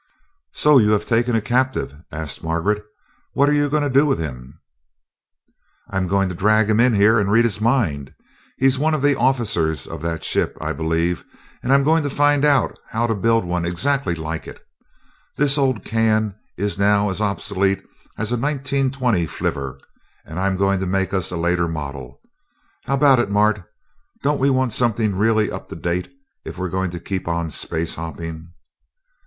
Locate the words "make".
20.87-21.13